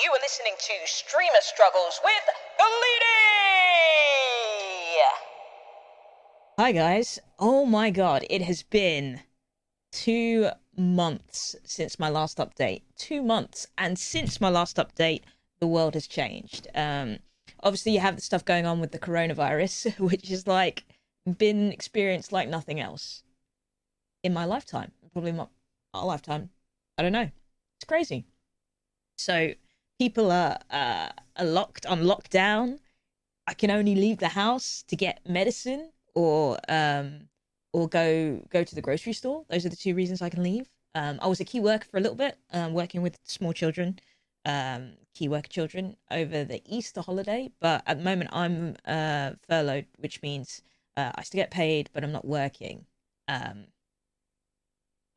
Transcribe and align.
You 0.00 0.12
are 0.12 0.20
listening 0.22 0.52
to 0.56 0.72
Streamer 0.84 1.40
Struggles 1.40 2.00
with 2.04 2.22
the 2.24 2.32
Galidi! 2.62 3.08
Hi 6.56 6.70
guys. 6.70 7.18
Oh 7.40 7.66
my 7.66 7.90
god, 7.90 8.24
it 8.30 8.42
has 8.42 8.62
been 8.62 9.22
two 9.90 10.50
months 10.76 11.56
since 11.64 11.98
my 11.98 12.08
last 12.08 12.38
update. 12.38 12.82
Two 12.96 13.22
months. 13.22 13.66
And 13.76 13.98
since 13.98 14.40
my 14.40 14.48
last 14.48 14.76
update, 14.76 15.22
the 15.58 15.66
world 15.66 15.94
has 15.94 16.06
changed. 16.06 16.68
Um, 16.76 17.18
obviously, 17.64 17.90
you 17.90 17.98
have 17.98 18.14
the 18.14 18.22
stuff 18.22 18.44
going 18.44 18.66
on 18.66 18.78
with 18.78 18.92
the 18.92 19.00
coronavirus, 19.00 19.98
which 20.10 20.30
is 20.30 20.46
like 20.46 20.84
been 21.38 21.72
experienced 21.72 22.30
like 22.30 22.48
nothing 22.48 22.78
else 22.78 23.24
in 24.22 24.32
my 24.32 24.44
lifetime. 24.44 24.92
Probably 25.12 25.32
my 25.32 25.48
our 25.92 26.06
lifetime. 26.06 26.50
I 26.96 27.02
don't 27.02 27.10
know. 27.10 27.30
It's 27.78 27.84
crazy. 27.88 28.26
So 29.16 29.54
people 29.98 30.30
are 30.30 30.58
uh, 30.70 31.08
are 31.36 31.44
locked 31.44 31.86
on 31.86 32.02
lockdown. 32.02 32.78
I 33.46 33.54
can 33.54 33.70
only 33.70 33.94
leave 33.94 34.18
the 34.18 34.28
house 34.28 34.84
to 34.88 34.96
get 34.96 35.20
medicine 35.28 35.90
or 36.14 36.58
um 36.68 37.28
or 37.72 37.88
go 37.88 38.42
go 38.50 38.64
to 38.64 38.74
the 38.74 38.82
grocery 38.82 39.12
store. 39.12 39.44
Those 39.48 39.66
are 39.66 39.70
the 39.70 39.76
two 39.76 39.94
reasons 39.94 40.22
I 40.22 40.30
can 40.30 40.42
leave. 40.42 40.68
Um, 40.94 41.18
I 41.22 41.28
was 41.28 41.40
a 41.40 41.44
key 41.44 41.60
worker 41.60 41.86
for 41.90 41.98
a 41.98 42.00
little 42.00 42.16
bit, 42.16 42.38
um, 42.52 42.72
working 42.72 43.02
with 43.02 43.18
small 43.24 43.52
children, 43.52 43.98
um, 44.44 44.94
key 45.14 45.28
worker 45.28 45.48
children 45.48 45.96
over 46.10 46.44
the 46.44 46.62
Easter 46.66 47.02
holiday. 47.02 47.50
But 47.60 47.82
at 47.86 47.98
the 47.98 48.04
moment, 48.04 48.30
I'm 48.32 48.76
uh, 48.84 49.32
furloughed, 49.48 49.86
which 49.98 50.22
means 50.22 50.62
uh, 50.96 51.12
I 51.14 51.22
still 51.22 51.38
get 51.38 51.50
paid, 51.50 51.90
but 51.92 52.02
I'm 52.04 52.12
not 52.12 52.24
working. 52.24 52.86
Um, 53.28 53.66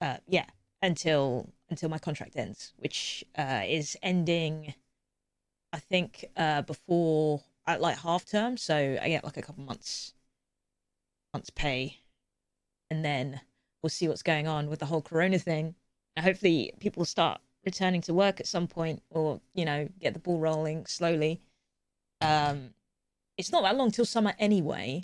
uh, 0.01 0.17
yeah, 0.27 0.45
until 0.81 1.49
until 1.69 1.89
my 1.89 1.97
contract 1.97 2.35
ends, 2.35 2.73
which 2.77 3.23
uh, 3.37 3.61
is 3.65 3.97
ending, 4.03 4.73
I 5.71 5.79
think, 5.79 6.25
uh, 6.35 6.63
before 6.63 7.41
at 7.67 7.81
like 7.81 7.97
half 7.99 8.25
term. 8.25 8.57
So 8.57 8.97
I 9.01 9.07
get 9.07 9.23
like 9.23 9.37
a 9.37 9.41
couple 9.41 9.63
months 9.63 10.13
months 11.33 11.49
pay, 11.49 11.97
and 12.89 13.05
then 13.05 13.41
we'll 13.81 13.89
see 13.89 14.07
what's 14.07 14.23
going 14.23 14.47
on 14.47 14.69
with 14.69 14.79
the 14.79 14.87
whole 14.87 15.01
Corona 15.01 15.39
thing. 15.39 15.75
And 16.15 16.25
hopefully, 16.25 16.73
people 16.79 17.05
start 17.05 17.39
returning 17.65 18.01
to 18.01 18.13
work 18.13 18.39
at 18.39 18.47
some 18.47 18.67
point, 18.67 19.01
or 19.09 19.39
you 19.53 19.65
know, 19.65 19.87
get 19.99 20.13
the 20.13 20.19
ball 20.19 20.39
rolling 20.39 20.85
slowly. 20.85 21.41
Um, 22.21 22.73
it's 23.37 23.51
not 23.51 23.63
that 23.63 23.77
long 23.77 23.91
till 23.91 24.05
summer 24.05 24.33
anyway, 24.39 25.03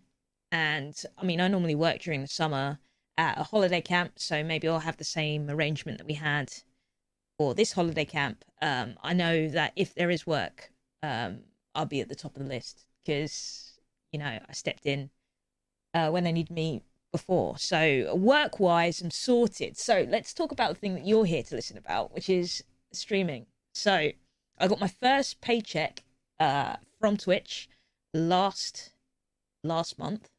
and 0.51 1.01
I 1.17 1.23
mean, 1.25 1.39
I 1.39 1.47
normally 1.47 1.75
work 1.75 1.99
during 1.99 2.21
the 2.21 2.27
summer 2.27 2.79
at 3.17 3.37
a 3.37 3.43
holiday 3.43 3.81
camp, 3.81 4.13
so 4.17 4.43
maybe 4.43 4.67
I'll 4.67 4.79
have 4.79 4.97
the 4.97 5.03
same 5.03 5.49
arrangement 5.49 5.97
that 5.97 6.07
we 6.07 6.13
had 6.13 6.53
for 7.37 7.53
this 7.53 7.73
holiday 7.73 8.05
camp. 8.05 8.45
Um, 8.61 8.95
I 9.03 9.13
know 9.13 9.47
that 9.49 9.73
if 9.75 9.93
there 9.95 10.09
is 10.09 10.27
work, 10.27 10.71
um, 11.03 11.39
I'll 11.75 11.85
be 11.85 12.01
at 12.01 12.09
the 12.09 12.15
top 12.15 12.35
of 12.35 12.43
the 12.43 12.49
list 12.49 12.85
because 13.03 13.79
you 14.11 14.19
know 14.19 14.39
I 14.47 14.53
stepped 14.53 14.85
in 14.85 15.09
uh, 15.93 16.09
when 16.09 16.23
they 16.23 16.31
need 16.31 16.49
me 16.49 16.83
before. 17.11 17.57
So 17.57 18.15
work 18.15 18.59
wise, 18.59 19.01
I'm 19.01 19.11
sorted. 19.11 19.77
So 19.77 20.05
let's 20.09 20.33
talk 20.33 20.51
about 20.51 20.73
the 20.73 20.79
thing 20.79 20.95
that 20.95 21.05
you're 21.05 21.25
here 21.25 21.43
to 21.43 21.55
listen 21.55 21.77
about, 21.77 22.13
which 22.13 22.29
is 22.29 22.63
streaming. 22.91 23.45
So 23.73 24.11
I 24.57 24.67
got 24.67 24.79
my 24.79 24.87
first 24.87 25.41
paycheck 25.41 26.03
uh, 26.39 26.77
from 26.99 27.17
Twitch 27.17 27.69
last 28.13 28.91
last 29.63 29.99
month. 29.99 30.29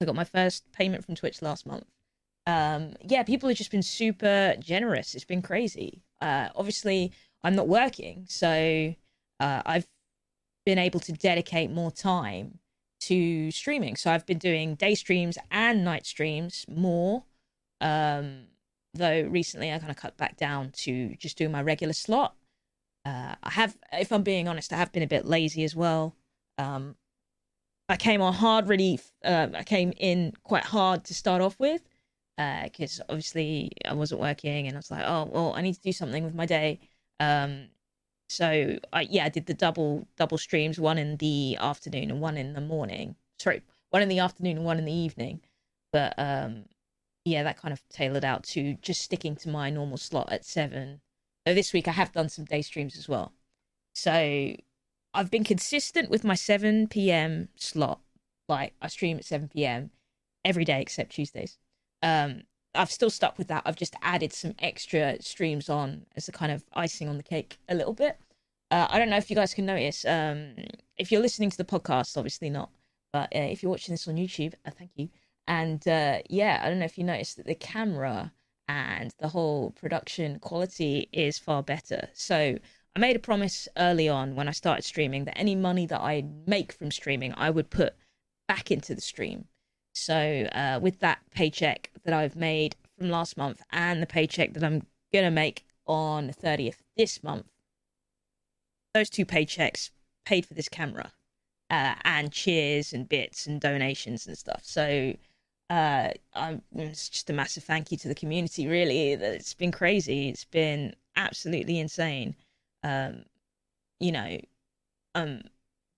I 0.00 0.04
got 0.04 0.14
my 0.14 0.24
first 0.24 0.70
payment 0.72 1.04
from 1.04 1.14
Twitch 1.14 1.42
last 1.42 1.66
month. 1.66 1.84
Um, 2.46 2.94
yeah, 3.02 3.22
people 3.24 3.48
have 3.48 3.58
just 3.58 3.70
been 3.70 3.82
super 3.82 4.54
generous. 4.58 5.14
It's 5.14 5.24
been 5.24 5.42
crazy. 5.42 6.02
Uh, 6.20 6.48
obviously, 6.54 7.12
I'm 7.42 7.54
not 7.54 7.68
working, 7.68 8.24
so 8.28 8.94
uh, 9.40 9.62
I've 9.66 9.86
been 10.64 10.78
able 10.78 11.00
to 11.00 11.12
dedicate 11.12 11.70
more 11.70 11.90
time 11.90 12.58
to 13.00 13.50
streaming. 13.50 13.96
So 13.96 14.10
I've 14.10 14.26
been 14.26 14.38
doing 14.38 14.74
day 14.74 14.94
streams 14.94 15.38
and 15.50 15.84
night 15.84 16.06
streams 16.06 16.64
more. 16.68 17.24
Um, 17.80 18.46
though 18.94 19.22
recently 19.30 19.72
I 19.72 19.78
kind 19.78 19.90
of 19.90 19.96
cut 19.96 20.16
back 20.16 20.36
down 20.36 20.70
to 20.78 21.14
just 21.16 21.38
doing 21.38 21.52
my 21.52 21.62
regular 21.62 21.92
slot. 21.92 22.34
Uh, 23.04 23.34
I 23.42 23.50
have, 23.50 23.76
if 23.92 24.12
I'm 24.12 24.22
being 24.22 24.48
honest, 24.48 24.72
I 24.72 24.76
have 24.76 24.92
been 24.92 25.02
a 25.02 25.08
bit 25.08 25.24
lazy 25.24 25.64
as 25.64 25.76
well. 25.76 26.16
Um, 26.58 26.96
I 27.88 27.96
came 27.96 28.20
on 28.20 28.34
hard, 28.34 28.68
really. 28.68 29.00
Uh, 29.24 29.48
I 29.54 29.62
came 29.64 29.92
in 29.96 30.32
quite 30.42 30.64
hard 30.64 31.04
to 31.04 31.14
start 31.14 31.40
off 31.40 31.58
with 31.58 31.82
because 32.36 33.00
uh, 33.00 33.04
obviously 33.08 33.72
I 33.84 33.94
wasn't 33.94 34.20
working, 34.20 34.66
and 34.66 34.76
I 34.76 34.78
was 34.78 34.90
like, 34.90 35.04
oh 35.04 35.28
well, 35.32 35.54
I 35.56 35.62
need 35.62 35.74
to 35.74 35.80
do 35.80 35.92
something 35.92 36.24
with 36.24 36.34
my 36.34 36.46
day. 36.46 36.80
Um, 37.20 37.68
so 38.28 38.78
I, 38.92 39.02
yeah, 39.10 39.24
I 39.24 39.28
did 39.30 39.46
the 39.46 39.54
double 39.54 40.06
double 40.16 40.38
streams, 40.38 40.78
one 40.78 40.98
in 40.98 41.16
the 41.16 41.56
afternoon 41.60 42.10
and 42.10 42.20
one 42.20 42.36
in 42.36 42.52
the 42.52 42.60
morning. 42.60 43.16
Sorry, 43.38 43.62
one 43.90 44.02
in 44.02 44.08
the 44.08 44.18
afternoon 44.18 44.58
and 44.58 44.66
one 44.66 44.78
in 44.78 44.84
the 44.84 44.92
evening. 44.92 45.40
But 45.92 46.14
um, 46.18 46.66
yeah, 47.24 47.42
that 47.42 47.56
kind 47.56 47.72
of 47.72 47.82
tailored 47.88 48.24
out 48.24 48.44
to 48.44 48.74
just 48.82 49.00
sticking 49.00 49.34
to 49.36 49.48
my 49.48 49.70
normal 49.70 49.96
slot 49.96 50.30
at 50.30 50.44
seven. 50.44 51.00
So 51.46 51.54
this 51.54 51.72
week 51.72 51.88
I 51.88 51.92
have 51.92 52.12
done 52.12 52.28
some 52.28 52.44
day 52.44 52.60
streams 52.60 52.98
as 52.98 53.08
well. 53.08 53.32
So 53.94 54.54
I've 55.18 55.32
been 55.32 55.42
consistent 55.42 56.10
with 56.10 56.22
my 56.22 56.36
7 56.36 56.86
p.m. 56.86 57.48
slot. 57.56 57.98
Like 58.48 58.74
I 58.80 58.86
stream 58.86 59.16
at 59.16 59.24
7 59.24 59.48
p.m. 59.48 59.90
every 60.44 60.64
day 60.64 60.80
except 60.80 61.10
Tuesdays. 61.10 61.58
Um, 62.04 62.42
I've 62.72 62.92
still 62.92 63.10
stuck 63.10 63.36
with 63.36 63.48
that. 63.48 63.64
I've 63.66 63.74
just 63.74 63.96
added 64.00 64.32
some 64.32 64.54
extra 64.60 65.20
streams 65.20 65.68
on 65.68 66.06
as 66.14 66.28
a 66.28 66.32
kind 66.32 66.52
of 66.52 66.62
icing 66.72 67.08
on 67.08 67.16
the 67.16 67.24
cake 67.24 67.58
a 67.68 67.74
little 67.74 67.94
bit. 67.94 68.16
Uh, 68.70 68.86
I 68.88 69.00
don't 69.00 69.10
know 69.10 69.16
if 69.16 69.28
you 69.28 69.34
guys 69.34 69.54
can 69.54 69.66
notice. 69.66 70.04
Um, 70.04 70.54
if 70.96 71.10
you're 71.10 71.20
listening 71.20 71.50
to 71.50 71.56
the 71.56 71.64
podcast, 71.64 72.16
obviously 72.16 72.48
not. 72.48 72.70
But 73.12 73.34
uh, 73.34 73.40
if 73.40 73.60
you're 73.60 73.72
watching 73.72 73.94
this 73.94 74.06
on 74.06 74.14
YouTube, 74.14 74.54
uh, 74.64 74.70
thank 74.70 74.92
you. 74.94 75.08
And 75.48 75.86
uh, 75.88 76.18
yeah, 76.30 76.60
I 76.62 76.68
don't 76.68 76.78
know 76.78 76.84
if 76.84 76.96
you 76.96 77.02
noticed 77.02 77.38
that 77.38 77.46
the 77.46 77.56
camera 77.56 78.32
and 78.68 79.12
the 79.18 79.28
whole 79.28 79.72
production 79.72 80.38
quality 80.38 81.08
is 81.10 81.40
far 81.40 81.64
better. 81.64 82.08
So 82.12 82.58
I 82.98 83.00
made 83.00 83.14
a 83.14 83.20
promise 83.20 83.68
early 83.76 84.08
on 84.08 84.34
when 84.34 84.48
I 84.48 84.50
started 84.50 84.82
streaming 84.82 85.24
that 85.26 85.38
any 85.38 85.54
money 85.54 85.86
that 85.86 86.00
I 86.00 86.24
make 86.48 86.72
from 86.72 86.90
streaming, 86.90 87.32
I 87.36 87.48
would 87.48 87.70
put 87.70 87.94
back 88.48 88.72
into 88.72 88.92
the 88.92 89.00
stream. 89.00 89.46
So 89.92 90.48
uh, 90.50 90.80
with 90.82 90.98
that 90.98 91.20
paycheck 91.30 91.92
that 92.02 92.12
I've 92.12 92.34
made 92.34 92.74
from 92.98 93.08
last 93.08 93.36
month 93.36 93.62
and 93.70 94.02
the 94.02 94.06
paycheck 94.06 94.52
that 94.54 94.64
I'm 94.64 94.84
gonna 95.12 95.30
make 95.30 95.64
on 95.86 96.26
the 96.26 96.32
30th 96.32 96.78
this 96.96 97.22
month, 97.22 97.46
those 98.94 99.10
two 99.10 99.24
paychecks 99.24 99.90
paid 100.24 100.44
for 100.44 100.54
this 100.54 100.68
camera 100.68 101.12
uh, 101.70 101.94
and 102.02 102.32
cheers 102.32 102.92
and 102.92 103.08
bits 103.08 103.46
and 103.46 103.60
donations 103.60 104.26
and 104.26 104.36
stuff. 104.36 104.62
So 104.64 105.14
uh, 105.70 106.10
I'm, 106.34 106.62
it's 106.74 107.08
just 107.08 107.30
a 107.30 107.32
massive 107.32 107.62
thank 107.62 107.92
you 107.92 107.98
to 107.98 108.08
the 108.08 108.16
community. 108.16 108.66
Really, 108.66 109.12
it's 109.12 109.54
been 109.54 109.70
crazy. 109.70 110.28
It's 110.28 110.44
been 110.44 110.96
absolutely 111.14 111.78
insane 111.78 112.34
um, 112.88 113.24
you 114.00 114.12
know, 114.12 114.38
um, 115.14 115.42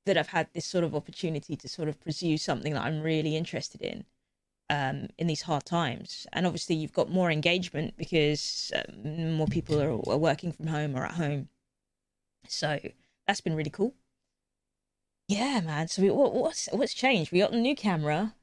that 0.07 0.19
I've 0.19 0.29
had 0.29 0.49
this 0.53 0.67
sort 0.67 0.85
of 0.85 0.95
opportunity 0.95 1.57
to 1.57 1.69
sort 1.69 1.89
of 1.89 2.01
pursue 2.01 2.37
something 2.37 2.73
that 2.75 2.83
I'm 2.83 3.01
really 3.01 3.37
interested 3.37 3.81
in 3.81 4.05
um, 4.71 5.09
in 5.19 5.27
these 5.27 5.43
hard 5.43 5.65
times. 5.65 6.27
And 6.33 6.47
obviously, 6.47 6.77
you've 6.77 6.93
got 6.93 7.11
more 7.11 7.31
engagement 7.31 7.95
because 7.97 8.73
um, 8.75 9.35
more 9.35 9.47
people 9.47 9.81
are, 9.81 9.91
are, 9.91 10.19
working 10.19 10.53
from 10.53 10.67
home 10.67 10.97
or 10.97 11.05
at 11.05 11.13
home. 11.13 11.49
So 12.49 12.79
that's 13.27 13.41
been 13.41 13.55
really 13.55 13.71
cool. 13.71 13.95
Yeah, 15.29 15.61
man. 15.61 15.87
So 15.89 16.03
we, 16.03 16.11
what, 16.11 16.35
what's 16.35 16.69
what's 16.73 16.95
changed? 16.95 17.31
We 17.31 17.39
got 17.39 17.53
a 17.53 17.57
new 17.57 17.77
camera. 17.77 18.35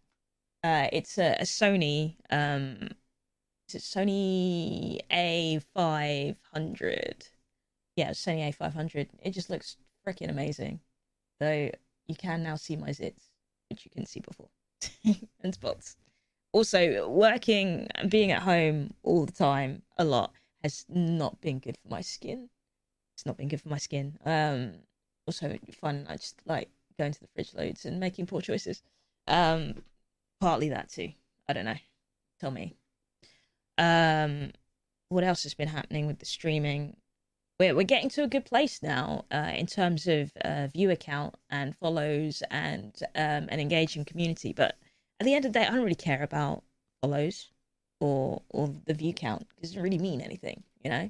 Uh, 0.64 0.88
it's 0.94 1.18
a, 1.18 1.36
a 1.40 1.44
Sony. 1.44 2.16
Um, 2.30 2.90
it's 3.68 3.76
a 3.76 3.80
Sony 3.80 5.00
A 5.12 5.60
five 5.74 6.38
hundred 6.54 7.28
yeah, 7.98 8.12
Sony 8.12 8.56
A500. 8.56 9.10
It 9.22 9.32
just 9.32 9.50
looks 9.50 9.76
freaking 10.08 10.30
amazing. 10.30 10.80
Though 11.40 11.70
you 12.08 12.16
can 12.16 12.44
now 12.44 12.56
see 12.56 12.78
my 12.78 12.90
zits, 12.90 13.30
which 13.70 13.84
you 13.84 13.92
couldn't 13.92 14.08
see 14.08 14.22
before, 14.22 14.50
and 15.44 15.54
spots. 15.54 15.98
Also, 16.54 17.10
working 17.10 17.88
and 17.96 18.10
being 18.10 18.32
at 18.32 18.44
home 18.44 18.94
all 19.04 19.26
the 19.26 19.32
time, 19.32 19.82
a 19.98 20.06
lot, 20.06 20.32
has 20.64 20.86
not 20.88 21.42
been 21.42 21.60
good 21.60 21.78
for 21.78 21.90
my 21.90 22.02
skin. 22.02 22.50
It's 23.16 23.26
not 23.26 23.36
been 23.36 23.48
good 23.48 23.62
for 23.62 23.70
my 23.70 23.78
skin. 23.78 24.18
Um, 24.26 24.74
also 25.26 25.58
fun. 25.74 26.06
I 26.08 26.18
just 26.18 26.40
like 26.46 26.70
going 26.98 27.12
to 27.12 27.20
the 27.20 27.28
fridge 27.34 27.54
loads 27.56 27.86
and 27.86 28.00
making 28.00 28.28
poor 28.28 28.42
choices. 28.42 28.84
Um, 29.28 29.82
partly 30.40 30.70
that 30.70 30.90
too. 30.90 31.12
I 31.50 31.54
don't 31.54 31.66
know. 31.66 31.76
Tell 32.40 32.52
me. 32.52 32.76
Um, 33.80 34.52
what 35.10 35.24
else 35.24 35.44
has 35.44 35.56
been 35.56 35.68
happening 35.68 36.06
with 36.06 36.20
the 36.20 36.26
streaming? 36.26 36.96
We're 37.60 37.76
we're 37.76 37.84
getting 37.84 38.10
to 38.10 38.24
a 38.24 38.28
good 38.28 38.46
place 38.46 38.84
now 38.84 39.26
uh, 39.32 39.52
in 39.56 39.66
terms 39.66 40.08
of 40.08 40.32
uh, 40.44 40.68
count 41.00 41.36
and 41.50 41.76
follows 41.78 42.44
and 42.52 42.96
um, 43.16 43.48
an 43.50 43.60
engaging 43.60 44.06
community. 44.06 44.54
But 44.54 44.78
at 45.20 45.26
the 45.26 45.34
end 45.34 45.46
of 45.46 45.54
the 45.54 45.60
day, 45.60 45.66
I 45.66 45.72
don't 45.72 45.84
really 45.84 45.96
care 45.96 46.24
about 46.24 46.64
follows 47.02 47.50
or 48.00 48.42
or 48.50 48.74
the 48.86 48.94
view 48.94 49.14
count 49.14 49.48
it 49.58 49.62
doesn't 49.62 49.82
really 49.82 49.98
mean 49.98 50.22
anything, 50.22 50.64
you 50.84 50.90
know. 50.90 51.10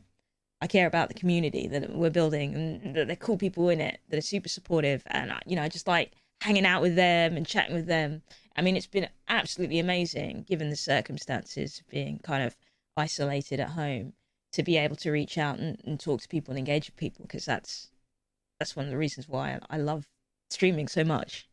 I 0.61 0.67
care 0.67 0.88
about 0.88 1.09
the 1.09 1.13
community 1.13 1.67
that 1.67 1.94
we're 1.94 2.09
building 2.09 2.55
and 2.55 2.95
that 2.95 3.07
they're 3.07 3.15
cool 3.15 3.38
people 3.38 3.69
in 3.69 3.79
it 3.79 4.00
that 4.09 4.17
are 4.17 4.21
super 4.21 4.50
supportive. 4.50 5.03
And, 5.07 5.31
you 5.45 5.55
know, 5.55 5.61
I 5.61 5.69
just 5.69 5.88
like 5.88 6.13
hanging 6.41 6.65
out 6.65 6.81
with 6.81 6.95
them 6.95 7.38
and 7.38 7.45
chatting 7.45 7.75
with 7.75 7.85
them. 7.85 8.23
I 8.55 8.63
mean, 8.63 8.75
it's 8.75 8.88
been 8.88 9.07
absolutely 9.27 9.77
amazing 9.77 10.45
given 10.47 10.71
the 10.71 10.75
circumstances 10.75 11.79
of 11.79 11.88
being 11.89 12.19
kind 12.19 12.43
of 12.43 12.55
isolated 12.95 13.59
at 13.59 13.69
home 13.69 14.13
to 14.53 14.63
be 14.63 14.77
able 14.77 14.95
to 14.97 15.11
reach 15.11 15.38
out 15.38 15.59
and, 15.59 15.81
and 15.85 15.99
talk 15.99 16.21
to 16.21 16.27
people 16.27 16.51
and 16.51 16.59
engage 16.59 16.88
with 16.88 16.97
people 16.97 17.25
because 17.25 17.45
that's 17.45 17.89
that's 18.59 18.75
one 18.75 18.85
of 18.85 18.91
the 18.91 18.97
reasons 18.97 19.29
why 19.29 19.59
I 19.69 19.77
love 19.77 20.07
streaming 20.49 20.88
so 20.88 21.03
much. 21.03 21.47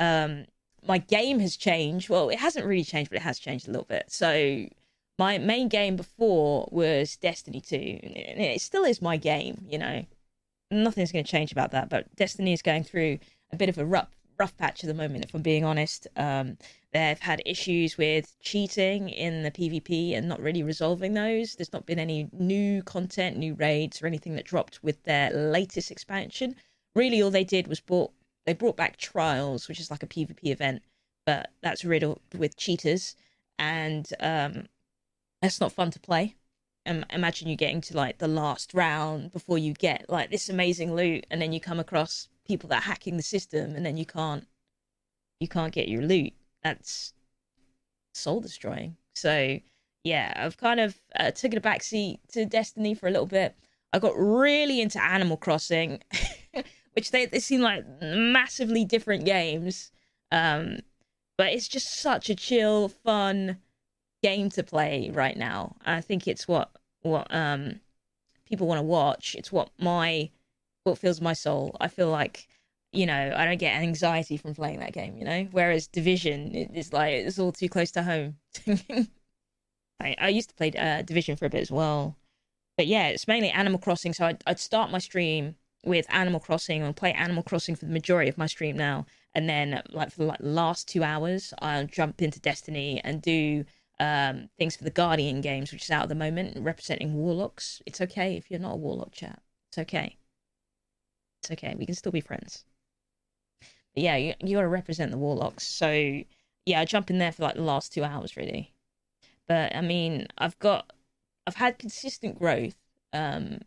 Um, 0.00 0.46
my 0.86 0.98
game 0.98 1.38
has 1.40 1.56
changed. 1.56 2.10
Well, 2.10 2.28
it 2.28 2.38
hasn't 2.38 2.66
really 2.66 2.84
changed, 2.84 3.10
but 3.10 3.16
it 3.16 3.22
has 3.22 3.38
changed 3.38 3.66
a 3.66 3.70
little 3.70 3.86
bit. 3.86 4.04
So 4.08 4.66
my 5.18 5.38
main 5.38 5.68
game 5.68 5.96
before 5.96 6.68
was 6.70 7.16
Destiny 7.16 7.60
2, 7.60 7.76
and 7.76 8.40
it 8.40 8.60
still 8.60 8.84
is 8.84 9.00
my 9.00 9.16
game, 9.16 9.64
you 9.68 9.78
know. 9.78 10.04
Nothing's 10.70 11.12
going 11.12 11.24
to 11.24 11.30
change 11.30 11.52
about 11.52 11.70
that, 11.70 11.88
but 11.88 12.14
Destiny 12.16 12.52
is 12.52 12.62
going 12.62 12.84
through 12.84 13.18
a 13.52 13.56
bit 13.56 13.68
of 13.68 13.78
a 13.78 13.84
rough, 13.84 14.10
rough 14.38 14.56
patch 14.56 14.84
at 14.84 14.88
the 14.88 14.94
moment, 14.94 15.24
if 15.24 15.34
I'm 15.34 15.42
being 15.42 15.64
honest. 15.64 16.06
Um, 16.16 16.56
they've 16.92 17.18
had 17.18 17.42
issues 17.44 17.98
with 17.98 18.36
cheating 18.40 19.08
in 19.08 19.42
the 19.42 19.50
PvP 19.50 20.16
and 20.16 20.28
not 20.28 20.40
really 20.40 20.62
resolving 20.62 21.14
those. 21.14 21.54
There's 21.54 21.72
not 21.72 21.86
been 21.86 21.98
any 21.98 22.28
new 22.32 22.82
content, 22.82 23.36
new 23.36 23.54
raids, 23.54 24.02
or 24.02 24.06
anything 24.06 24.34
that 24.36 24.44
dropped 24.44 24.82
with 24.82 25.02
their 25.04 25.30
latest 25.30 25.90
expansion. 25.90 26.56
Really, 26.94 27.22
all 27.22 27.30
they 27.30 27.44
did 27.44 27.66
was 27.66 27.80
brought 27.80 28.12
they 28.46 28.52
brought 28.52 28.76
back 28.76 28.96
Trials, 28.98 29.68
which 29.68 29.80
is 29.80 29.90
like 29.90 30.02
a 30.02 30.06
PvP 30.06 30.50
event, 30.50 30.82
but 31.24 31.50
that's 31.62 31.84
riddled 31.84 32.20
with 32.36 32.56
cheaters, 32.56 33.16
and 33.58 34.12
um, 34.20 34.66
that's 35.40 35.60
not 35.60 35.72
fun 35.72 35.90
to 35.92 36.00
play. 36.00 36.36
Um, 36.86 37.04
imagine 37.10 37.48
you 37.48 37.56
getting 37.56 37.80
to 37.82 37.96
like 37.96 38.18
the 38.18 38.28
last 38.28 38.74
round 38.74 39.32
before 39.32 39.56
you 39.56 39.72
get 39.72 40.04
like 40.10 40.30
this 40.30 40.48
amazing 40.50 40.94
loot, 40.94 41.26
and 41.30 41.40
then 41.40 41.52
you 41.52 41.60
come 41.60 41.80
across 41.80 42.28
people 42.46 42.68
that 42.68 42.78
are 42.82 42.88
hacking 42.88 43.16
the 43.16 43.22
system, 43.22 43.74
and 43.74 43.84
then 43.84 43.96
you 43.96 44.06
can't 44.06 44.46
you 45.40 45.48
can't 45.48 45.72
get 45.72 45.88
your 45.88 46.02
loot. 46.02 46.32
That's 46.62 47.12
soul 48.14 48.40
destroying. 48.40 48.96
So 49.14 49.58
yeah, 50.04 50.32
I've 50.36 50.56
kind 50.56 50.80
of 50.80 51.00
uh, 51.18 51.30
taken 51.30 51.58
a 51.58 51.62
backseat 51.62 52.18
to 52.32 52.44
Destiny 52.46 52.94
for 52.94 53.08
a 53.08 53.10
little 53.10 53.26
bit. 53.26 53.56
I 53.92 53.98
got 53.98 54.14
really 54.16 54.80
into 54.80 55.02
Animal 55.02 55.36
Crossing. 55.36 56.02
which 56.94 57.10
they, 57.10 57.26
they 57.26 57.40
seem 57.40 57.60
like 57.60 57.84
massively 58.00 58.84
different 58.84 59.24
games. 59.24 59.90
Um, 60.32 60.78
but 61.36 61.52
it's 61.52 61.68
just 61.68 62.00
such 62.00 62.30
a 62.30 62.34
chill, 62.34 62.88
fun 62.88 63.58
game 64.22 64.48
to 64.50 64.62
play 64.62 65.10
right 65.12 65.36
now. 65.36 65.76
I 65.84 66.00
think 66.00 66.26
it's 66.26 66.48
what 66.48 66.70
what 67.02 67.26
um 67.34 67.80
people 68.46 68.66
want 68.66 68.78
to 68.78 68.82
watch. 68.82 69.34
It's 69.34 69.52
what 69.52 69.70
my 69.78 70.30
what 70.84 70.98
fills 70.98 71.20
my 71.20 71.32
soul. 71.32 71.76
I 71.80 71.88
feel 71.88 72.10
like 72.10 72.48
you 72.92 73.06
know 73.06 73.34
I 73.36 73.44
don't 73.44 73.58
get 73.58 73.80
anxiety 73.80 74.36
from 74.36 74.54
playing 74.54 74.80
that 74.80 74.92
game. 74.92 75.16
You 75.18 75.24
know, 75.24 75.48
whereas 75.50 75.86
Division 75.86 76.54
is 76.54 76.92
like 76.92 77.12
it's 77.12 77.38
all 77.38 77.52
too 77.52 77.68
close 77.68 77.90
to 77.92 78.02
home. 78.02 78.36
I, 80.00 80.16
I 80.18 80.28
used 80.28 80.50
to 80.50 80.54
play 80.54 80.72
uh, 80.72 81.02
Division 81.02 81.36
for 81.36 81.46
a 81.46 81.50
bit 81.50 81.62
as 81.62 81.70
well, 81.70 82.16
but 82.76 82.86
yeah, 82.86 83.08
it's 83.08 83.28
mainly 83.28 83.50
Animal 83.50 83.78
Crossing. 83.78 84.12
So 84.12 84.26
I'd, 84.26 84.42
I'd 84.46 84.60
start 84.60 84.90
my 84.90 84.98
stream 84.98 85.56
with 85.84 86.06
Animal 86.10 86.40
Crossing 86.40 86.82
and 86.82 86.96
play 86.96 87.12
Animal 87.12 87.42
Crossing 87.42 87.76
for 87.76 87.84
the 87.86 87.92
majority 87.92 88.28
of 88.28 88.38
my 88.38 88.46
stream 88.46 88.76
now. 88.76 89.06
And 89.34 89.48
then, 89.48 89.82
like 89.90 90.10
for 90.10 90.18
the 90.18 90.26
like, 90.26 90.38
last 90.40 90.88
two 90.88 91.02
hours, 91.02 91.52
I'll 91.60 91.86
jump 91.86 92.22
into 92.22 92.40
Destiny 92.40 93.00
and 93.04 93.20
do 93.20 93.64
um, 94.00 94.48
things 94.58 94.76
for 94.76 94.84
the 94.84 94.90
Guardian 94.90 95.40
games, 95.40 95.72
which 95.72 95.84
is 95.84 95.90
out 95.90 96.04
at 96.04 96.08
the 96.08 96.14
moment, 96.14 96.56
representing 96.58 97.14
warlocks. 97.14 97.82
It's 97.86 98.00
okay 98.00 98.36
if 98.36 98.50
you're 98.50 98.60
not 98.60 98.74
a 98.74 98.76
warlock, 98.76 99.12
chat. 99.12 99.40
It's 99.70 99.78
okay. 99.78 100.16
It's 101.44 101.52
okay. 101.52 101.74
We 101.76 101.86
can 101.86 101.94
still 101.94 102.12
be 102.12 102.20
friends. 102.20 102.64
But 103.94 104.02
yeah, 104.02 104.16
you, 104.16 104.34
you 104.40 104.56
got 104.56 104.62
to 104.62 104.68
represent 104.68 105.10
the 105.10 105.18
warlocks. 105.18 105.66
So 105.66 106.22
yeah, 106.66 106.80
I 106.80 106.84
jump 106.84 107.10
in 107.10 107.18
there 107.18 107.32
for 107.32 107.42
like 107.42 107.54
the 107.54 107.62
last 107.62 107.92
two 107.92 108.02
hours, 108.04 108.36
really. 108.36 108.72
But 109.46 109.76
I 109.76 109.82
mean, 109.82 110.26
I've 110.38 110.58
got, 110.58 110.92
I've 111.46 111.56
had 111.56 111.78
consistent 111.78 112.38
growth. 112.38 112.76
Um, 113.12 113.60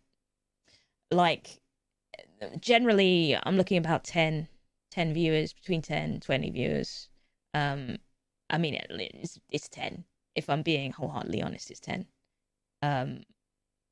like 1.11 1.59
generally 2.59 3.37
i'm 3.43 3.57
looking 3.57 3.77
about 3.77 4.03
10 4.03 4.47
10 4.91 5.13
viewers 5.13 5.53
between 5.53 5.81
10 5.81 6.19
20 6.19 6.49
viewers 6.51 7.09
um 7.53 7.97
i 8.49 8.57
mean 8.57 8.77
it's, 8.89 9.39
it's 9.49 9.69
10 9.69 10.03
if 10.35 10.49
i'm 10.49 10.61
being 10.61 10.91
wholeheartedly 10.91 11.41
honest 11.41 11.71
it's 11.71 11.79
10 11.79 12.05
um 12.81 13.21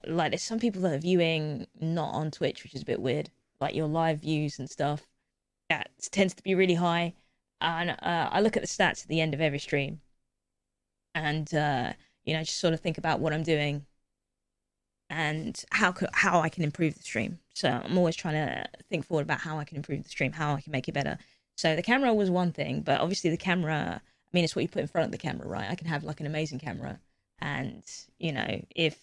like 0.06 0.32
there's 0.32 0.44
some 0.44 0.60
people 0.60 0.82
that 0.82 0.94
are 0.94 1.00
viewing 1.00 1.66
not 1.80 2.14
on 2.14 2.30
twitch 2.30 2.64
which 2.64 2.76
is 2.76 2.82
a 2.82 2.86
bit 2.86 3.02
weird 3.02 3.30
like 3.60 3.76
your 3.76 3.88
live 3.88 4.22
views 4.22 4.60
and 4.60 4.70
stuff 4.70 5.08
that 5.70 5.90
tends 6.12 6.34
to 6.34 6.44
be 6.44 6.56
really 6.56 6.76
high 6.76 7.14
and 7.62 7.92
uh, 7.92 8.30
i 8.32 8.40
look 8.42 8.56
at 8.56 8.64
the 8.64 8.68
stats 8.68 9.04
at 9.04 9.08
the 9.08 9.22
end 9.22 9.34
of 9.34 9.42
every 9.42 9.60
stream 9.60 10.02
and 11.14 11.54
uh 11.54 11.94
you 12.24 12.34
know 12.34 12.42
just 12.42 12.60
sort 12.60 12.74
of 12.74 12.80
think 12.80 12.98
about 12.98 13.20
what 13.20 13.34
i'm 13.34 13.44
doing 13.44 13.86
and 15.10 15.64
how 15.72 15.92
could, 15.92 16.10
how 16.14 16.40
I 16.40 16.50
can 16.50 16.64
improve 16.64 16.96
the 16.96 17.04
stream. 17.04 17.40
So 17.54 17.70
I'm 17.70 17.98
always 17.98 18.16
trying 18.16 18.36
to 18.36 18.66
think 18.90 19.06
forward 19.06 19.24
about 19.24 19.40
how 19.40 19.60
I 19.60 19.64
can 19.64 19.78
improve 19.78 20.04
the 20.04 20.10
stream, 20.10 20.32
how 20.32 20.56
I 20.56 20.62
can 20.62 20.72
make 20.72 20.88
it 20.88 20.94
better. 20.94 21.18
So 21.56 21.76
the 21.76 21.84
camera 21.84 22.14
was 22.14 22.30
one 22.30 22.52
thing, 22.52 22.82
but 22.82 23.00
obviously 23.00 23.30
the 23.30 23.38
camera, 23.38 24.02
I 24.02 24.30
mean, 24.34 24.44
it's 24.44 24.56
what 24.56 24.64
you 24.64 24.68
put 24.68 24.82
in 24.82 24.88
front 24.88 25.06
of 25.06 25.12
the 25.12 25.18
camera, 25.18 25.48
right? 25.48 25.70
I 25.70 25.76
can 25.76 25.88
have 25.88 26.04
like 26.04 26.20
an 26.20 26.26
amazing 26.26 26.60
camera, 26.60 27.00
and 27.40 27.84
you 28.18 28.34
know, 28.34 28.62
if 28.76 29.00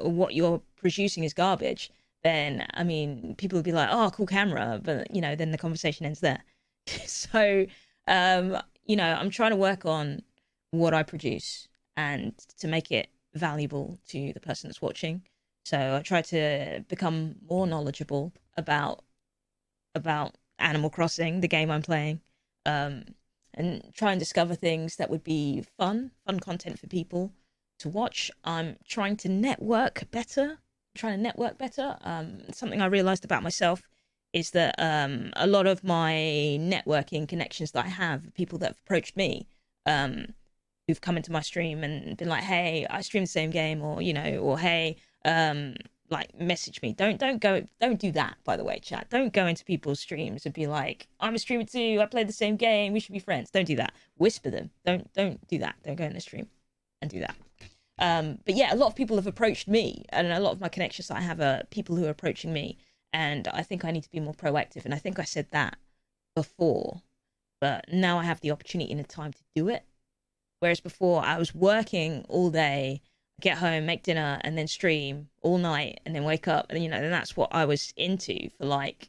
what 0.00 0.34
you're 0.34 0.62
producing 0.76 1.24
is 1.24 1.34
garbage, 1.34 1.90
then 2.24 2.66
I 2.74 2.84
mean, 2.84 3.34
people 3.36 3.58
would 3.58 3.64
be 3.64 3.72
like, 3.72 3.88
"Oh, 3.90 4.10
cool 4.10 4.26
camera," 4.26 4.80
but 4.82 5.14
you 5.14 5.20
know, 5.20 5.34
then 5.36 5.50
the 5.52 5.58
conversation 5.58 6.06
ends 6.06 6.20
there. 6.20 6.42
so, 7.06 7.66
um, 8.06 8.58
you 8.86 8.96
know, 8.96 9.14
I'm 9.14 9.30
trying 9.30 9.50
to 9.50 9.56
work 9.56 9.84
on 9.86 10.22
what 10.70 10.94
I 10.94 11.02
produce 11.02 11.68
and 11.96 12.36
to 12.58 12.68
make 12.68 12.90
it 12.92 13.08
valuable 13.34 13.98
to 14.08 14.32
the 14.32 14.40
person 14.40 14.68
that's 14.68 14.82
watching 14.82 15.22
so 15.68 15.96
I 15.96 16.00
try 16.00 16.22
to 16.22 16.82
become 16.88 17.34
more 17.46 17.66
knowledgeable 17.66 18.32
about 18.56 19.04
about 19.94 20.34
Animal 20.58 20.88
Crossing, 20.88 21.40
the 21.42 21.48
game 21.48 21.70
I'm 21.70 21.82
playing, 21.82 22.22
um, 22.64 23.04
and 23.52 23.92
try 23.94 24.12
and 24.12 24.18
discover 24.18 24.54
things 24.54 24.96
that 24.96 25.10
would 25.10 25.22
be 25.22 25.62
fun, 25.76 26.12
fun 26.24 26.40
content 26.40 26.78
for 26.78 26.86
people 26.86 27.34
to 27.80 27.90
watch. 27.90 28.30
I'm 28.44 28.78
trying 28.88 29.18
to 29.18 29.28
network 29.28 30.10
better, 30.10 30.60
trying 30.98 31.16
to 31.16 31.22
network 31.22 31.58
better. 31.58 31.96
Um, 32.02 32.40
something 32.52 32.82
I 32.82 32.86
realized 32.86 33.24
about 33.24 33.42
myself 33.42 33.82
is 34.32 34.50
that 34.50 34.74
um, 34.78 35.32
a 35.36 35.46
lot 35.46 35.66
of 35.66 35.82
my 35.82 36.12
networking 36.60 37.26
connections 37.26 37.72
that 37.72 37.86
I 37.86 37.88
have, 37.88 38.34
people 38.34 38.58
that 38.58 38.68
have 38.68 38.78
approached 38.84 39.16
me, 39.16 39.46
um, 39.86 40.26
who've 40.86 41.00
come 41.00 41.16
into 41.16 41.32
my 41.32 41.40
stream 41.40 41.84
and 41.84 42.16
been 42.16 42.28
like, 42.28 42.42
"Hey, 42.44 42.86
I 42.90 43.00
stream 43.02 43.24
the 43.24 43.28
same 43.28 43.50
game," 43.50 43.82
or 43.82 44.02
you 44.02 44.12
know, 44.12 44.38
or 44.38 44.58
"Hey, 44.58 44.96
um 45.24 45.74
like 46.10 46.38
message 46.38 46.80
me. 46.82 46.92
Don't 46.92 47.18
don't 47.18 47.40
go 47.40 47.64
don't 47.80 48.00
do 48.00 48.12
that 48.12 48.36
by 48.44 48.56
the 48.56 48.64
way 48.64 48.78
chat. 48.80 49.08
Don't 49.10 49.32
go 49.32 49.46
into 49.46 49.64
people's 49.64 50.00
streams 50.00 50.46
and 50.46 50.54
be 50.54 50.66
like 50.66 51.08
i'm 51.20 51.34
a 51.34 51.38
streamer 51.38 51.64
too. 51.64 51.98
I 52.00 52.06
play 52.06 52.24
the 52.24 52.32
same 52.32 52.56
game. 52.56 52.92
We 52.92 53.00
should 53.00 53.12
be 53.12 53.18
friends. 53.18 53.50
Don't 53.50 53.66
do 53.66 53.76
that. 53.76 53.92
Whisper 54.16 54.50
them. 54.50 54.70
Don't 54.86 55.12
don't 55.14 55.46
do 55.48 55.58
that. 55.58 55.76
Don't 55.84 55.96
go 55.96 56.04
in 56.04 56.14
the 56.14 56.20
stream 56.20 56.48
and 57.02 57.10
do 57.10 57.20
that 57.20 57.36
um 57.98 58.38
but 58.44 58.54
yeah 58.54 58.72
a 58.72 58.76
lot 58.76 58.88
of 58.88 58.96
people 58.96 59.16
have 59.16 59.26
approached 59.26 59.68
me 59.68 60.04
and 60.10 60.28
a 60.28 60.40
lot 60.40 60.52
of 60.52 60.60
my 60.60 60.68
connections 60.68 61.08
that 61.08 61.16
i 61.16 61.20
have 61.20 61.40
are 61.40 61.62
people 61.70 61.96
who 61.96 62.04
are 62.04 62.10
approaching 62.10 62.52
me 62.52 62.78
and 63.12 63.48
i 63.48 63.62
think 63.62 63.84
i 63.84 63.90
need 63.90 64.02
to 64.02 64.10
be 64.10 64.20
more 64.20 64.34
proactive 64.34 64.84
and 64.84 64.94
i 64.94 64.98
think 64.98 65.18
i 65.18 65.24
said 65.24 65.46
that 65.50 65.76
before 66.34 67.02
but 67.60 67.84
now 67.92 68.18
i 68.18 68.24
have 68.24 68.40
the 68.40 68.50
opportunity 68.50 68.90
and 68.90 69.00
the 69.00 69.04
time 69.04 69.32
to 69.32 69.42
do 69.54 69.68
it 69.68 69.84
whereas 70.60 70.80
before 70.80 71.24
i 71.24 71.38
was 71.38 71.54
working 71.54 72.24
all 72.28 72.50
day 72.50 73.00
get 73.40 73.58
home, 73.58 73.86
make 73.86 74.02
dinner, 74.02 74.38
and 74.42 74.58
then 74.58 74.66
stream 74.66 75.28
all 75.42 75.58
night, 75.58 76.00
and 76.04 76.14
then 76.14 76.24
wake 76.24 76.48
up, 76.48 76.66
and 76.70 76.82
you 76.82 76.88
know, 76.88 76.96
and 76.96 77.12
that's 77.12 77.36
what 77.36 77.50
I 77.52 77.64
was 77.64 77.92
into 77.96 78.50
for 78.50 78.66
like 78.66 79.08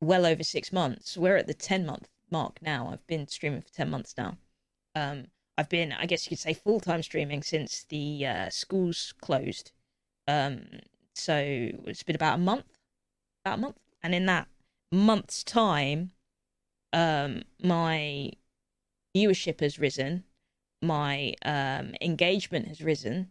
well 0.00 0.26
over 0.26 0.42
six 0.42 0.72
months. 0.72 1.16
We're 1.16 1.36
at 1.36 1.46
the 1.46 1.54
ten 1.54 1.86
month 1.86 2.08
mark 2.30 2.60
now. 2.62 2.88
I've 2.92 3.06
been 3.06 3.26
streaming 3.28 3.62
for 3.62 3.72
ten 3.72 3.90
months 3.90 4.14
now. 4.16 4.36
Um, 4.94 5.26
I've 5.58 5.68
been, 5.68 5.92
I 5.92 6.06
guess 6.06 6.26
you 6.26 6.30
could 6.30 6.38
say, 6.38 6.54
full 6.54 6.80
time 6.80 7.02
streaming 7.02 7.42
since 7.42 7.84
the 7.84 8.26
uh, 8.26 8.50
schools 8.50 9.14
closed. 9.20 9.72
Um, 10.26 10.64
so 11.14 11.34
it's 11.36 12.02
been 12.02 12.16
about 12.16 12.36
a 12.36 12.42
month, 12.42 12.78
about 13.44 13.58
a 13.58 13.60
month, 13.60 13.78
and 14.02 14.14
in 14.14 14.26
that 14.26 14.48
month's 14.90 15.44
time, 15.44 16.12
um, 16.92 17.42
my 17.62 18.30
viewership 19.16 19.60
has 19.60 19.78
risen, 19.78 20.24
my 20.80 21.34
um, 21.44 21.94
engagement 22.00 22.68
has 22.68 22.80
risen, 22.80 23.30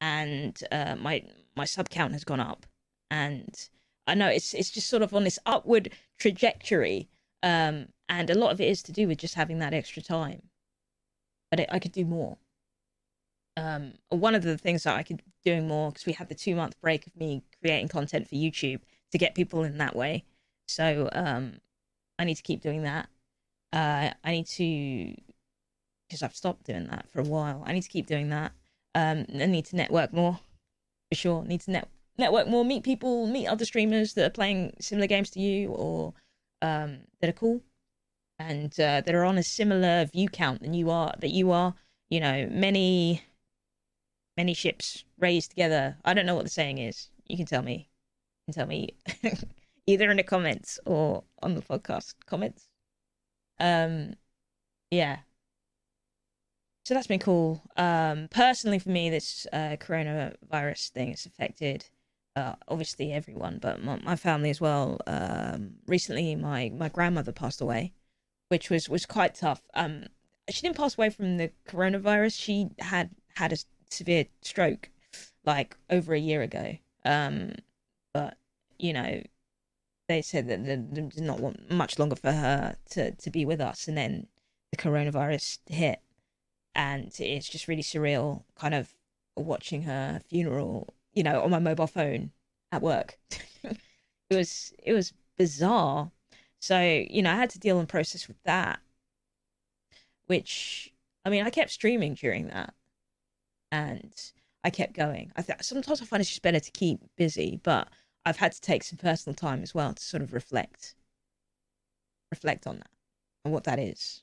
and 0.00 0.62
uh, 0.70 0.96
my 0.96 1.24
my 1.56 1.64
sub 1.64 1.88
count 1.88 2.12
has 2.12 2.24
gone 2.24 2.40
up, 2.40 2.66
and 3.10 3.68
I 4.06 4.14
know 4.14 4.28
it's 4.28 4.54
it's 4.54 4.70
just 4.70 4.88
sort 4.88 5.02
of 5.02 5.14
on 5.14 5.24
this 5.24 5.38
upward 5.46 5.92
trajectory, 6.18 7.08
um, 7.42 7.88
and 8.08 8.30
a 8.30 8.38
lot 8.38 8.52
of 8.52 8.60
it 8.60 8.68
is 8.68 8.82
to 8.84 8.92
do 8.92 9.08
with 9.08 9.18
just 9.18 9.34
having 9.34 9.58
that 9.58 9.74
extra 9.74 10.02
time. 10.02 10.42
But 11.56 11.62
it, 11.64 11.68
I 11.72 11.78
could 11.80 11.92
do 11.92 12.04
more. 12.04 12.38
um, 13.56 13.94
one 14.10 14.34
of 14.34 14.42
the 14.42 14.58
things 14.58 14.82
that 14.84 14.96
I 14.96 15.02
could 15.02 15.22
doing 15.44 15.66
more 15.68 15.90
because 15.90 16.06
we 16.06 16.12
had 16.12 16.28
the 16.28 16.34
two 16.34 16.54
month 16.54 16.78
break 16.80 17.06
of 17.06 17.16
me 17.16 17.42
creating 17.62 17.88
content 17.88 18.28
for 18.28 18.34
YouTube 18.34 18.80
to 19.12 19.18
get 19.18 19.34
people 19.34 19.62
in 19.64 19.78
that 19.78 19.96
way. 19.96 20.24
So 20.68 21.08
um, 21.12 21.60
I 22.18 22.24
need 22.24 22.36
to 22.36 22.42
keep 22.42 22.60
doing 22.62 22.82
that. 22.82 23.08
Uh, 23.72 24.10
I 24.24 24.30
need 24.32 24.46
to 24.48 25.14
because 26.08 26.22
I've 26.22 26.36
stopped 26.36 26.66
doing 26.66 26.86
that 26.88 27.10
for 27.10 27.20
a 27.20 27.24
while. 27.24 27.64
I 27.66 27.72
need 27.72 27.82
to 27.82 27.88
keep 27.88 28.06
doing 28.06 28.28
that. 28.30 28.52
Um, 28.94 29.26
I 29.34 29.46
need 29.46 29.66
to 29.66 29.76
network 29.76 30.12
more 30.12 30.40
for 31.10 31.16
sure. 31.16 31.44
Need 31.44 31.62
to 31.62 31.70
net 31.72 31.88
network 32.18 32.48
more, 32.48 32.64
meet 32.64 32.84
people, 32.84 33.26
meet 33.26 33.46
other 33.46 33.64
streamers 33.64 34.14
that 34.14 34.26
are 34.26 34.30
playing 34.30 34.74
similar 34.80 35.06
games 35.06 35.30
to 35.30 35.40
you 35.40 35.70
or 35.70 36.14
um, 36.62 37.00
that 37.20 37.30
are 37.30 37.34
cool 37.34 37.62
and 38.38 38.72
uh, 38.80 39.00
that 39.00 39.14
are 39.14 39.24
on 39.24 39.38
a 39.38 39.42
similar 39.42 40.04
view 40.06 40.28
count 40.28 40.62
than 40.62 40.74
you 40.74 40.90
are. 40.90 41.14
That 41.20 41.30
you 41.30 41.50
are, 41.50 41.74
you 42.10 42.20
know, 42.20 42.48
many 42.50 43.22
many 44.36 44.54
ships 44.54 45.04
raised 45.18 45.50
together. 45.50 45.96
I 46.04 46.14
don't 46.14 46.26
know 46.26 46.34
what 46.34 46.44
the 46.44 46.50
saying 46.50 46.78
is. 46.78 47.10
You 47.26 47.36
can 47.36 47.46
tell 47.46 47.62
me. 47.62 47.88
You 48.46 48.52
can 48.52 48.60
tell 48.60 48.68
me 48.68 48.96
either 49.86 50.10
in 50.10 50.16
the 50.18 50.22
comments 50.22 50.78
or 50.86 51.24
on 51.42 51.54
the 51.54 51.62
podcast 51.62 52.14
comments. 52.26 52.68
Um, 53.58 54.14
yeah. 54.90 55.18
So 56.84 56.94
that's 56.94 57.08
been 57.08 57.18
cool. 57.18 57.62
Um, 57.76 58.28
personally, 58.30 58.78
for 58.78 58.90
me, 58.90 59.10
this 59.10 59.46
uh, 59.52 59.76
coronavirus 59.80 60.90
thing 60.90 61.10
has 61.10 61.26
affected 61.26 61.86
uh, 62.36 62.54
obviously 62.68 63.12
everyone, 63.12 63.58
but 63.60 63.82
my, 63.82 63.98
my 64.04 64.14
family 64.14 64.50
as 64.50 64.60
well. 64.60 65.00
Um, 65.06 65.76
recently, 65.86 66.36
my 66.36 66.70
my 66.76 66.88
grandmother 66.88 67.32
passed 67.32 67.60
away, 67.60 67.92
which 68.48 68.70
was 68.70 68.88
was 68.88 69.06
quite 69.06 69.34
tough. 69.34 69.62
Um, 69.74 70.04
she 70.48 70.62
didn't 70.62 70.76
pass 70.76 70.96
away 70.96 71.10
from 71.10 71.36
the 71.36 71.50
coronavirus. 71.68 72.38
She 72.40 72.68
had 72.78 73.10
had 73.34 73.52
a 73.52 73.56
severe 73.90 74.26
stroke, 74.42 74.90
like 75.44 75.76
over 75.90 76.14
a 76.14 76.20
year 76.20 76.42
ago. 76.42 76.76
Um, 77.04 77.54
but 78.12 78.36
you 78.78 78.92
know, 78.92 79.22
they 80.08 80.22
said 80.22 80.48
that 80.48 80.64
did 80.64 81.20
not 81.20 81.40
want 81.40 81.70
much 81.70 81.98
longer 81.98 82.16
for 82.16 82.32
her 82.32 82.76
to 82.90 83.12
to 83.12 83.30
be 83.30 83.44
with 83.44 83.60
us, 83.60 83.88
and 83.88 83.96
then 83.96 84.26
the 84.70 84.76
coronavirus 84.78 85.58
hit, 85.68 86.00
and 86.74 87.12
it's 87.18 87.48
just 87.48 87.68
really 87.68 87.82
surreal, 87.82 88.44
kind 88.56 88.74
of 88.74 88.94
watching 89.36 89.82
her 89.82 90.20
funeral 90.28 90.94
you 91.16 91.22
know, 91.22 91.42
on 91.42 91.50
my 91.50 91.58
mobile 91.58 91.88
phone 91.88 92.30
at 92.70 92.82
work. 92.82 93.18
it 93.64 94.36
was 94.36 94.72
it 94.84 94.92
was 94.92 95.12
bizarre. 95.36 96.12
So, 96.60 96.80
you 96.80 97.22
know, 97.22 97.32
I 97.32 97.36
had 97.36 97.50
to 97.50 97.58
deal 97.58 97.78
and 97.78 97.88
process 97.88 98.28
with 98.28 98.42
that. 98.44 98.80
Which 100.26 100.92
I 101.24 101.30
mean, 101.30 101.44
I 101.44 101.50
kept 101.50 101.70
streaming 101.70 102.14
during 102.14 102.48
that. 102.48 102.74
And 103.72 104.12
I 104.64 104.70
kept 104.70 104.94
going. 104.94 105.32
I 105.36 105.42
th- 105.42 105.62
sometimes 105.62 106.02
I 106.02 106.04
find 106.04 106.20
it's 106.20 106.30
just 106.30 106.42
better 106.42 106.60
to 106.60 106.70
keep 106.72 107.00
busy, 107.16 107.60
but 107.62 107.88
I've 108.24 108.38
had 108.38 108.52
to 108.52 108.60
take 108.60 108.82
some 108.82 108.98
personal 108.98 109.34
time 109.34 109.62
as 109.62 109.74
well 109.74 109.94
to 109.94 110.02
sort 110.02 110.22
of 110.22 110.32
reflect 110.32 110.94
reflect 112.32 112.66
on 112.66 112.76
that 112.78 112.90
and 113.44 113.54
what 113.54 113.64
that 113.64 113.78
is. 113.78 114.22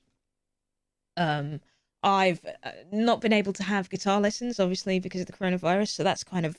Um 1.17 1.61
I've 2.03 2.41
uh, 2.63 2.71
not 2.91 3.21
been 3.21 3.31
able 3.31 3.53
to 3.53 3.63
have 3.63 3.89
guitar 3.89 4.19
lessons, 4.19 4.59
obviously 4.59 4.99
because 4.99 5.21
of 5.21 5.27
the 5.27 5.33
coronavirus. 5.33 5.89
So 5.89 6.03
that's 6.03 6.23
kind 6.25 6.45
of 6.45 6.57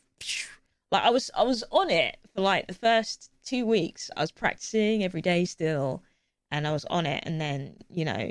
like 0.94 1.02
I 1.02 1.10
was 1.10 1.30
I 1.34 1.42
was 1.42 1.64
on 1.72 1.90
it 1.90 2.16
for 2.34 2.40
like 2.40 2.68
the 2.68 2.74
first 2.74 3.30
two 3.44 3.66
weeks. 3.66 4.10
I 4.16 4.20
was 4.20 4.30
practicing 4.30 5.02
every 5.02 5.20
day 5.20 5.44
still, 5.44 6.02
and 6.52 6.66
I 6.66 6.72
was 6.72 6.84
on 6.86 7.04
it. 7.04 7.24
And 7.26 7.40
then 7.40 7.78
you 7.90 8.04
know, 8.04 8.30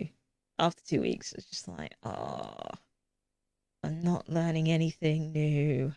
after 0.58 0.82
two 0.84 1.02
weeks, 1.02 1.34
it's 1.34 1.50
just 1.50 1.68
like, 1.68 1.94
oh, 2.04 2.54
I'm 3.84 4.02
not 4.02 4.30
learning 4.30 4.70
anything 4.70 5.34
new, 5.34 5.94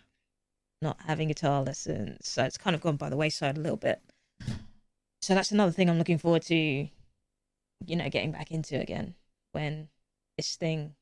not 0.83 0.99
having 1.07 1.29
guitar 1.29 1.63
lessons. 1.63 2.29
So 2.29 2.43
it's 2.43 2.59
kind 2.59 2.75
of 2.75 2.83
gone 2.83 2.97
by 2.97 3.11
the 3.11 3.17
wayside 3.17 3.57
a 3.57 3.61
little 3.61 3.77
bit. 3.77 4.03
So 5.23 5.35
that's 5.35 5.53
another 5.53 5.73
thing 5.73 5.89
I'm 5.89 5.99
looking 5.99 6.19
forward 6.19 6.43
to, 6.43 6.55
you 6.57 6.91
know, 7.97 8.09
getting 8.11 8.33
back 8.33 8.51
into 8.51 8.79
again 8.81 9.15
when 9.53 9.89
this 10.37 10.57
thing 10.57 10.97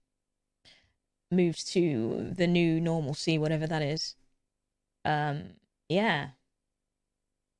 moves 1.31 1.65
to 1.65 2.33
the 2.37 2.47
new 2.47 2.81
normalcy, 2.81 3.39
whatever 3.39 3.67
that 3.67 3.83
is. 3.83 4.15
Um, 5.05 5.55
yeah. 5.89 6.31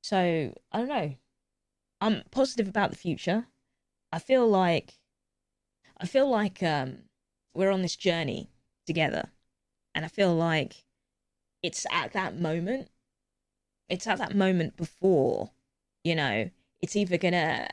So 0.01 0.53
I 0.71 0.77
don't 0.77 0.87
know. 0.87 1.15
I'm 2.01 2.23
positive 2.31 2.67
about 2.67 2.91
the 2.91 2.97
future. 2.97 3.47
I 4.11 4.19
feel 4.19 4.47
like 4.47 4.99
I 5.97 6.05
feel 6.05 6.29
like 6.29 6.61
um, 6.61 7.03
we're 7.53 7.71
on 7.71 7.81
this 7.81 7.95
journey 7.95 8.49
together, 8.85 9.29
and 9.93 10.05
I 10.05 10.09
feel 10.09 10.35
like 10.35 10.83
it's 11.63 11.85
at 11.91 12.13
that 12.13 12.39
moment. 12.39 12.89
It's 13.89 14.07
at 14.07 14.17
that 14.17 14.35
moment 14.35 14.77
before, 14.77 15.51
you 16.03 16.15
know, 16.15 16.49
it's 16.81 16.95
either 16.95 17.17
gonna 17.17 17.69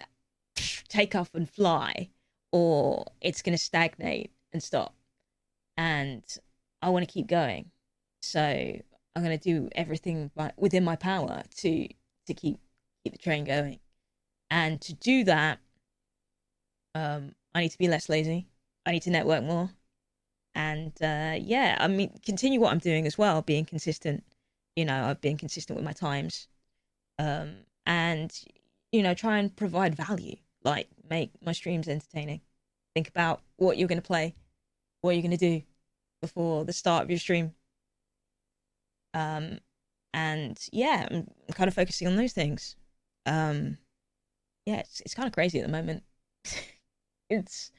take 0.89 1.15
off 1.15 1.35
and 1.35 1.49
fly, 1.49 2.11
or 2.53 3.07
it's 3.21 3.43
gonna 3.43 3.59
stagnate 3.59 4.31
and 4.53 4.63
stop 4.63 4.95
and 5.77 6.23
I 6.81 6.91
want 6.91 7.07
to 7.07 7.13
keep 7.13 7.27
going. 7.27 7.71
So 8.21 8.81
I'm 9.15 9.23
going 9.23 9.39
to 9.39 9.43
do 9.43 9.69
everything 9.75 10.31
by, 10.35 10.53
within 10.57 10.85
my 10.85 10.97
power 10.97 11.43
to 11.59 11.89
to 12.27 12.35
keep 12.35 12.59
keep 13.05 13.13
the 13.13 13.19
train 13.19 13.45
going. 13.45 13.81
And 14.51 14.81
to 14.83 14.95
do 14.95 15.25
that, 15.25 15.59
um, 16.95 17.35
I 17.55 17.63
need 17.63 17.71
to 17.71 17.79
be 17.79 17.89
less 17.89 18.09
lazy. 18.09 18.47
I 18.87 18.93
need 18.93 19.03
to 19.03 19.11
network 19.11 19.45
more, 19.45 19.71
and 20.55 20.93
uh, 21.03 21.37
yeah, 21.41 21.77
I 21.81 21.89
mean, 21.89 22.19
continue 22.25 22.61
what 22.61 22.73
I'm 22.73 22.79
doing 22.79 23.07
as 23.07 23.17
well, 23.19 23.43
being 23.43 23.65
consistent. 23.65 24.25
You 24.77 24.85
know, 24.85 25.05
I've 25.05 25.21
been 25.21 25.37
consistent 25.37 25.77
with 25.77 25.85
my 25.85 25.93
times, 25.93 26.49
um, 27.19 27.57
and 27.87 28.33
you 28.93 29.03
know, 29.03 29.15
try 29.15 29.39
and 29.39 29.55
provide 29.55 29.95
value, 29.95 30.37
like 30.65 30.89
make 31.09 31.31
my 31.45 31.53
streams 31.53 31.89
entertaining. 31.89 32.41
Think 32.95 33.09
about 33.09 33.41
what 33.57 33.79
you're 33.79 33.89
going 33.89 34.01
to 34.01 34.07
play, 34.07 34.35
what 35.01 35.13
you're 35.13 35.23
going 35.23 35.31
to 35.31 35.37
do 35.37 35.63
before 36.21 36.65
the 36.65 36.73
start 36.73 37.05
of 37.05 37.11
your 37.11 37.19
stream? 37.19 37.55
Um, 39.15 39.59
and 40.15 40.59
yeah, 40.73 41.09
I'm 41.11 41.27
kind 41.53 41.69
of 41.69 41.75
focusing 41.75 42.07
on 42.07 42.17
those 42.17 42.33
things. 42.33 42.77
Um, 43.27 43.79
yeah, 44.67 44.79
it's 44.81 45.01
it's 45.01 45.15
kind 45.15 45.27
of 45.27 45.33
crazy 45.33 45.59
at 45.59 45.67
the 45.67 45.73
moment. 45.73 46.03
it's 47.31 47.73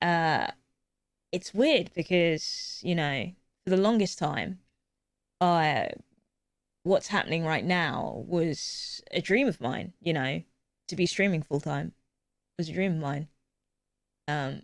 uh, 0.00 0.48
it's 1.32 1.54
weird 1.54 1.90
because 1.94 2.80
you 2.82 2.94
know 2.94 3.32
for 3.64 3.70
the 3.70 3.76
longest 3.76 4.18
time, 4.18 4.60
I 5.40 5.90
what's 6.84 7.08
happening 7.08 7.44
right 7.44 7.64
now 7.64 8.24
was 8.26 9.02
a 9.10 9.20
dream 9.20 9.48
of 9.48 9.60
mine. 9.60 9.92
You 10.00 10.12
know, 10.12 10.42
to 10.88 10.96
be 10.96 11.06
streaming 11.06 11.42
full 11.42 11.60
time 11.60 11.92
was 12.58 12.68
a 12.68 12.72
dream 12.72 12.92
of 12.92 12.98
mine. 12.98 13.28
Um, 14.28 14.62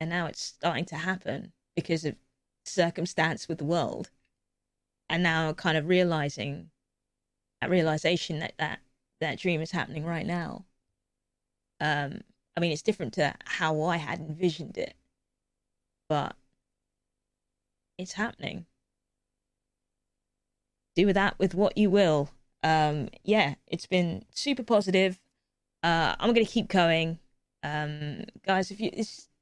and 0.00 0.10
now 0.10 0.26
it's 0.26 0.42
starting 0.42 0.84
to 0.86 0.96
happen 0.96 1.52
because 1.76 2.04
of 2.04 2.16
circumstance 2.64 3.48
with 3.48 3.58
the 3.58 3.64
world 3.64 4.10
and 5.10 5.22
now 5.22 5.52
kind 5.52 5.76
of 5.76 5.88
realizing 5.88 6.70
that 7.60 7.70
realization 7.70 8.38
that 8.40 8.54
that 8.58 8.80
that 9.20 9.38
dream 9.38 9.60
is 9.60 9.72
happening 9.72 10.04
right 10.04 10.26
now. 10.26 10.64
Um 11.80 12.22
i 12.56 12.60
mean 12.60 12.72
it's 12.72 12.82
different 12.82 13.14
to 13.14 13.34
how 13.44 13.82
i 13.82 13.96
had 13.98 14.18
envisioned 14.18 14.76
it 14.76 14.94
but 16.08 16.34
it's 17.98 18.12
happening. 18.12 18.66
Do 20.96 21.06
with 21.06 21.14
that 21.14 21.38
with 21.38 21.54
what 21.54 21.76
you 21.78 21.90
will. 21.90 22.30
Um 22.62 23.08
yeah 23.24 23.54
it's 23.66 23.86
been 23.86 24.24
super 24.30 24.62
positive. 24.62 25.20
Uh 25.82 26.16
i'm 26.18 26.32
gonna 26.34 26.46
keep 26.46 26.68
going. 26.68 27.18
Um 27.62 28.24
guys 28.44 28.70
if 28.70 28.80
you 28.80 28.90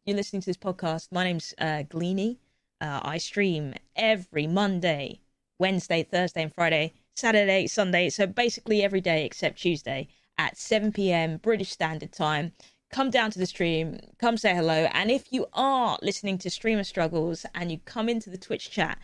you're 0.06 0.16
listening 0.16 0.40
to 0.42 0.46
this 0.46 0.56
podcast, 0.56 1.10
my 1.10 1.24
name's 1.24 1.52
uh, 1.58 1.82
Gleany. 1.90 2.38
Uh, 2.80 3.00
I 3.02 3.18
stream 3.18 3.74
every 3.96 4.46
Monday, 4.46 5.20
Wednesday, 5.58 6.02
Thursday, 6.02 6.42
and 6.42 6.54
Friday, 6.54 6.94
Saturday, 7.14 7.66
Sunday. 7.66 8.08
So 8.08 8.26
basically 8.26 8.82
every 8.82 9.00
day 9.00 9.24
except 9.24 9.58
Tuesday 9.58 10.08
at 10.38 10.56
7 10.56 10.92
p.m. 10.92 11.38
British 11.38 11.70
Standard 11.70 12.12
Time. 12.12 12.52
Come 12.90 13.10
down 13.10 13.30
to 13.32 13.38
the 13.38 13.46
stream, 13.46 13.98
come 14.18 14.36
say 14.36 14.54
hello. 14.54 14.88
And 14.92 15.10
if 15.10 15.32
you 15.32 15.46
are 15.52 15.98
listening 16.02 16.38
to 16.38 16.50
Streamer 16.50 16.84
Struggles 16.84 17.44
and 17.54 17.70
you 17.72 17.78
come 17.84 18.08
into 18.08 18.30
the 18.30 18.38
Twitch 18.38 18.70
chat, 18.70 18.98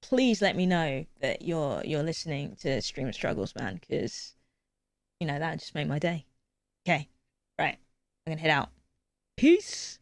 please 0.00 0.40
let 0.40 0.56
me 0.56 0.66
know 0.66 1.04
that 1.20 1.42
you're 1.42 1.82
you're 1.84 2.02
listening 2.02 2.56
to 2.62 2.80
Streamer 2.80 3.12
Struggles, 3.12 3.54
man, 3.54 3.74
because 3.74 4.34
you 5.20 5.26
know 5.26 5.38
that 5.38 5.58
just 5.58 5.74
make 5.74 5.88
my 5.88 5.98
day. 5.98 6.24
Okay, 6.88 7.08
right, 7.58 7.76
I'm 8.26 8.32
gonna 8.32 8.40
head 8.40 8.50
out. 8.50 8.70
Peace. 9.36 9.98